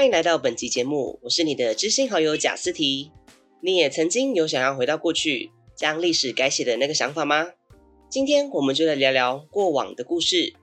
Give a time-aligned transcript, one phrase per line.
[0.00, 3.12] 欢迎来到本集节目，我是你的知心好友贾思提。
[3.60, 7.52] 你也曾经有想要回到过去，将历史改写的那个想法吗？
[8.08, 10.54] 今天我们就来聊聊过往的故事。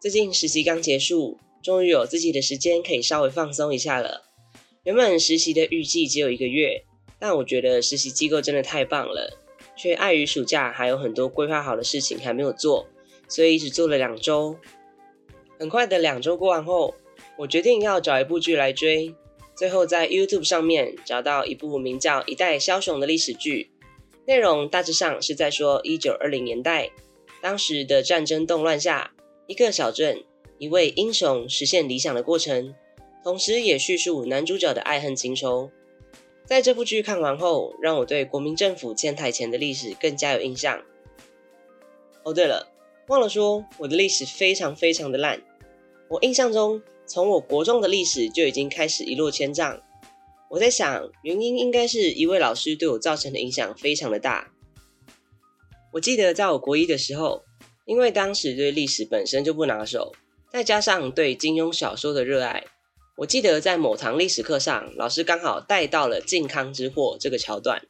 [0.00, 4.24] 最近实习刚结束，终于有自己的时间可以稍微放松一下了。
[4.82, 6.82] 原本实习的预计只有一个月，
[7.20, 9.38] 但我觉得实习机构真的太棒了，
[9.76, 12.88] 却碍于暑假还有很多规划好的事情还没有做，
[13.28, 14.56] 所以只做了两周。
[15.56, 16.96] 很快的两周过完后，
[17.38, 19.14] 我决定要找一部剧来追。
[19.54, 23.70] 最后在 YouTube 上面找到一部名叫《一代枭雄》的历史剧，
[24.26, 26.90] 内容大致上是在说一九二零年代
[27.40, 29.12] 当时的战争动乱下，
[29.46, 30.24] 一个小镇
[30.58, 32.74] 一位英雄实现理想的过程，
[33.22, 35.70] 同时也叙述男主角的爱恨情仇。
[36.44, 40.82] 在这部剧看完后，让我对国民政府迁台前的历史更加有印象。
[42.24, 42.72] 哦，对了，
[43.06, 45.40] 忘了说，我的历史非常非常的烂。
[46.08, 49.80] 我印象中，从我国中的历史就已经开始一落千丈。
[50.50, 54.50] 我在想，原因应该是一位老师对我造成的影响非常的大。
[55.94, 57.42] 我记得在我国一的时候，
[57.86, 60.12] 因为当时对历史本身就不拿手，
[60.52, 62.64] 再加上对金庸小说的热爱，
[63.16, 67.82] 我记得在某堂历史课上，老师刚好带到了靖康之祸这个桥段。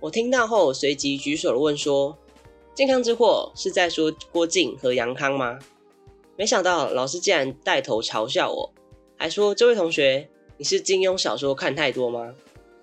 [0.00, 2.18] 我听到后，随即举手问说
[2.74, 5.58] ：“靖康之祸是在说郭靖和杨康吗？”
[6.36, 8.72] 没想到老师竟然带头嘲笑我，
[9.16, 12.34] 还说：“这位同学，你是金庸小说看太多吗？”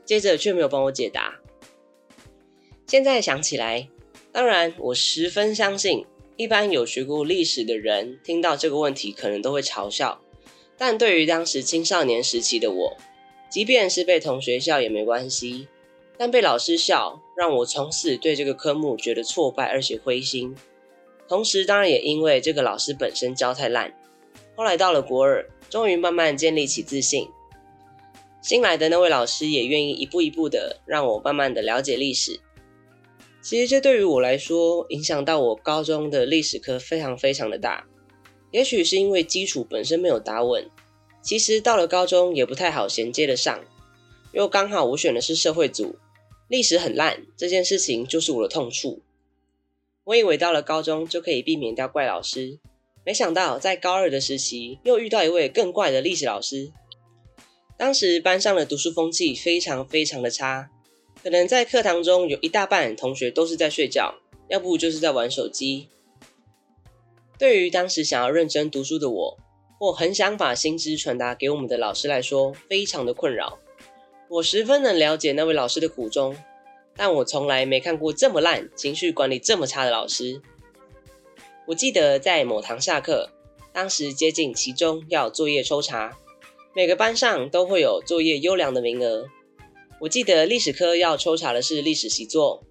[0.04, 1.36] 接着却没有帮我解答。
[2.88, 3.88] 现在想起来，
[4.31, 10.20] 当然我十分相信，一般有学过历史的人听到这个问题可能都会嘲笑。
[10.78, 12.98] 但对于当时青少年时期的我，
[13.50, 15.68] 即便是被同学笑也没关系，
[16.18, 20.56] 但被老师笑，让我从此对这个科目觉得挫败而且灰心。
[21.27, 23.93] 同时，当然也因为这个老师本身教太烂。
[24.55, 27.27] 后来到了国二，终于慢慢建立起自信。
[28.41, 32.39] 新来的那位老师也愿意一步一步的让我慢慢的了解历史。
[33.41, 37.85] 其实这对于我来说，影响到我高中的历史课非常非常的大。
[38.51, 40.69] 也许是因为基础本身没有打稳，
[41.22, 43.59] 其实到了高中也不太好衔接得上。
[44.31, 45.95] 又刚好我选的是社会组，
[46.47, 49.01] 历史很烂，这件事情就是我的痛处。
[50.06, 52.59] 我以为到了高中就可以避免掉怪老师，
[53.06, 56.72] 没想到在高二的时期又遇到一位更怪的历史老师。
[57.78, 60.69] 当时班上的读书风气非常非常的差，
[61.24, 64.16] 可能在课堂中有一大半同学都是在睡觉，
[64.50, 65.88] 要不就是在玩手机。
[67.40, 69.38] 对于当时想要认真读书的我，
[69.80, 73.58] 或很想把心知传达给我们的老师来说，非常的困扰。
[74.30, 76.36] 我十分能了解那位老师的苦衷。
[76.96, 80.42] 但我从来没看过这么烂、情绪管理这么差的老师。
[81.68, 83.30] 我记得在某堂下课，
[83.72, 86.18] 当时接近期中要作业抽查，
[86.76, 89.28] 每个班上都会有作业优良的名额。
[90.02, 92.64] 我记得历史科要抽查的是历史习作，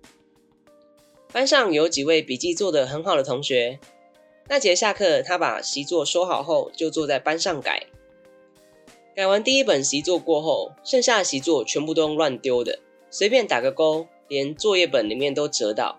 [1.33, 3.81] 班上有几位笔记做得很好的同学。
[4.49, 7.87] 那节下课，他把习作收好后，就坐在班上改。
[9.16, 12.81] 改完第一本习作过后，剩下的习作全部都乱丢的，
[13.12, 14.08] 随便打个勾。
[14.28, 15.98] 连作业本里面都折到，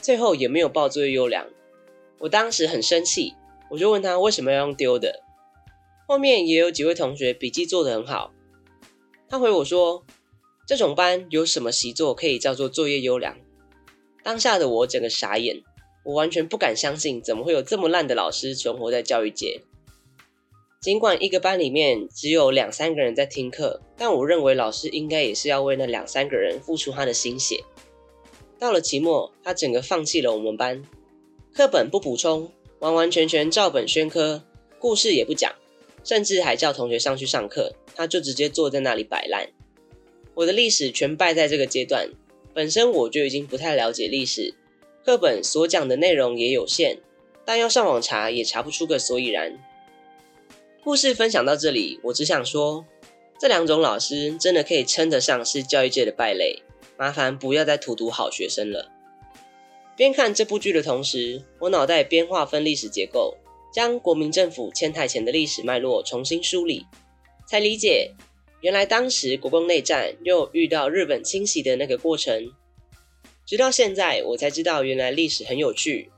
[0.00, 1.46] 最后也没有报作业优良。
[2.18, 3.34] 我当时很生气，
[3.68, 5.20] 我就问他为什么要用丢的。
[6.08, 8.32] 后面也有几位同学笔记做得很好，
[9.28, 10.06] 他回我说
[10.66, 13.36] ：“这种班有什么习作可以叫做作业优良？”
[14.24, 15.62] 当下的我整个傻眼，
[16.06, 19.60] 我完全不敢相信，怎么会有这么烂的老师存活在教育界？
[20.84, 27.64] 尽管一个班里面只有两三个人在听课，但我认为老师应该也是要为那两三个人付出他的心血。
[28.58, 30.82] 到了期末，他整个放弃了我们班，
[31.54, 34.42] 课本不补充，完完全全照本宣科，
[34.78, 35.50] 故事也不讲，
[36.04, 39.48] 甚至还叫同学上去上课，他就直接坐在那里摆烂。
[40.34, 42.10] 我的历史全败在这个阶段，
[42.52, 44.52] 本身我就已经不太了解历史，
[45.02, 46.98] 课本所讲的内容也有限，
[47.46, 49.58] 但要上网查也查不出个所以然。
[50.84, 52.84] 故事分享到这里，我只想说，
[53.40, 56.62] 这两种老师真的可以称得上是教育界的败类。
[56.98, 58.92] 麻烦不要再荼毒好学生了。
[59.96, 63.34] 边看这部剧的同时，我脑袋边划分历史结构，
[63.72, 66.84] 将国民政府迁台前的历史脉络重新梳理，
[67.48, 68.12] 才理解
[68.60, 72.52] 原来当时国共内战又遇到日本侵袭的那个过程。
[73.46, 76.10] 直到现在，我才知道原来历史很有趣。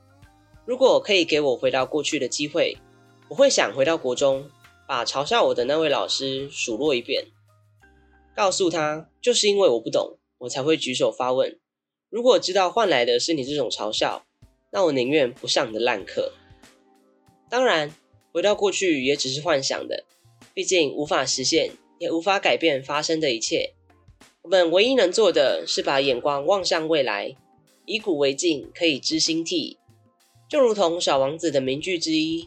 [0.64, 2.76] 如果可以给我回到过去的机会，
[3.28, 4.48] 我会想回到国中，
[4.86, 7.26] 把嘲笑我的那位老师数落一遍，
[8.34, 10.18] 告诉他就是因为我不懂。
[10.38, 11.58] 我才会举手发问。
[12.10, 14.26] 如果知道换来的是你这种嘲笑，
[14.70, 16.34] 那我宁愿不上你的烂课。
[17.48, 17.94] 当然，
[18.32, 20.04] 回到过去也只是幻想的。
[20.52, 23.72] 毕竟无法实现，也无法改变发生的一切。
[24.42, 27.34] 我们唯一能做的是把眼光望向未来，
[27.86, 29.78] 以古为镜，可以知兴替。
[30.50, 32.46] 就如同小王子的名句之一：“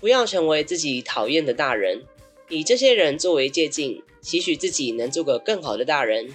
[0.00, 2.02] 不要成为自己讨厌的大人，
[2.48, 6.28] 以这些人作为借镜，期许自己能做个更好的大人。”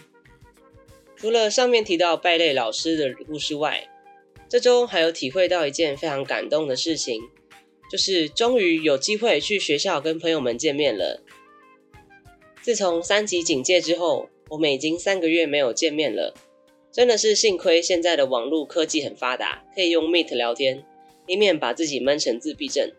[1.16, 3.88] 除了上面提到败类老师的故事外，
[4.50, 7.22] 这周还有体会到一件非常感动的事情，
[7.90, 11.24] 就是终于有机会去学校跟朋友们见面了。
[12.62, 16.34] 自从三级警戒之后，我们已经三个月没有见面了，
[16.92, 20.84] 真的是幸亏现在的网络科技很发达，可以用 Meet 聊天。
[21.26, 22.92] 以免把自己闷成自闭症，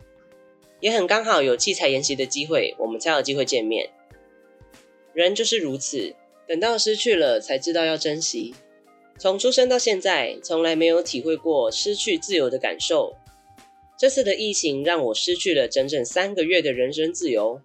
[0.85, 3.89] 也很刚好有器材研习的机会，我们才有机会见面。
[5.15, 6.15] 人就是如此，
[6.47, 8.55] 等到失去了才知道要珍惜。
[9.19, 13.15] 从出生到现在，从来没有体会过失去自由的感受。
[13.99, 17.63] 这次的疫情让我失去了整整三个月的人身自由。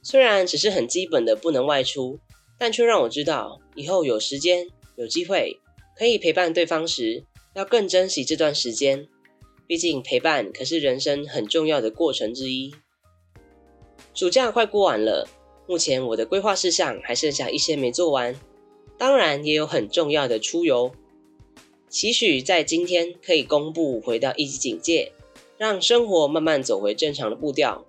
[0.00, 2.20] 虽然只是很基本的不能外出，
[2.56, 5.58] 但却让我知道以后有时间、有机会
[5.98, 7.24] 可以陪伴对方时，
[7.56, 9.08] 要更珍惜这段时间。
[9.70, 12.74] 毕竟陪伴可是人生很重要的过程之一。
[14.12, 15.28] 暑假快过完了，
[15.68, 18.34] 目前我的规划事项还剩下一些没做完，
[18.98, 20.90] 当然也有很重要的出游。
[21.88, 25.12] 期许在今天可以公布回到一级警戒，
[25.56, 27.86] 让生活慢慢走回正常的步调。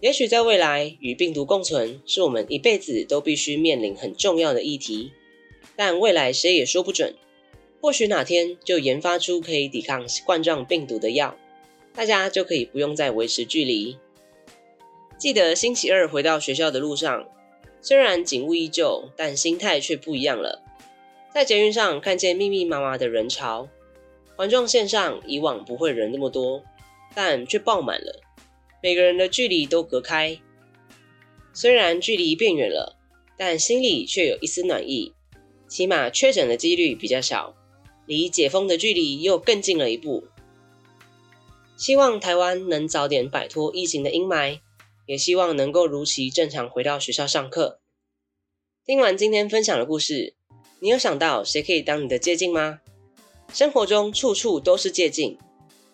[0.00, 5.12] 也许在未来，与病毒共存是我们一辈子都必须面临很重要的议题，
[5.76, 7.14] 但未来谁也说不准。
[7.84, 11.36] 或许哪天就研发出可以抵抗冠状病毒的药，
[11.94, 13.98] 大家就可以不用再维持距离。
[15.18, 17.28] 记得星期二回到学校的路上，
[17.82, 20.62] 虽然景物依旧，但心态却不一样了。
[21.34, 23.68] 在捷运上看见密密麻麻的人潮，
[24.34, 26.62] 环状线上以往不会人那么多，
[27.14, 28.22] 但却爆满了，
[28.82, 30.40] 每个人的距离都隔开。
[31.52, 32.96] 虽然距离变远了，
[33.36, 35.12] 但心里却有一丝暖意，
[35.68, 37.54] 起码确诊的几率比较小。
[38.06, 40.24] 离解封的距离又更近了一步。
[41.76, 44.60] 希望台湾能早点摆脱疫情的阴霾，
[45.06, 47.80] 也希望能够如期正常回到学校上课。
[48.86, 50.34] 听完今天分享的故事，
[50.80, 52.80] 你有想到谁可以当你的借镜吗？
[53.52, 55.38] 生活中处处都是借镜，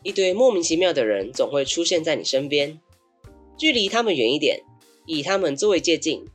[0.03, 2.81] 一堆莫名其妙的人总会出现在你身边，
[3.56, 4.61] 距离他们远一点，
[5.06, 6.27] 以他们作为借镜。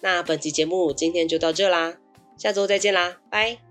[0.00, 1.98] 那本期节目今天就到这啦，
[2.38, 3.69] 下周再见啦，拜。